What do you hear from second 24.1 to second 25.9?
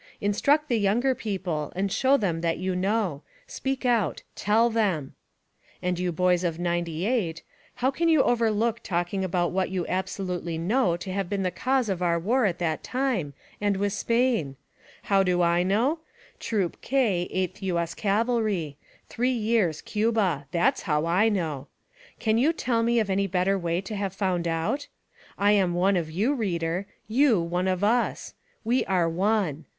found out? I am